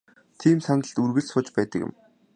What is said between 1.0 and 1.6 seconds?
үргэлж сууж